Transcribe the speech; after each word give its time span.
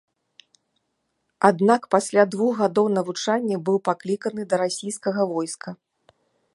Аднак 1.49 1.81
пасля 1.95 2.23
двух 2.37 2.53
гадоў 2.63 2.87
навучання 2.97 3.55
быў 3.69 3.77
пакліканы 3.89 4.41
да 4.53 4.61
расійскага 4.65 5.21
войска. 5.37 5.69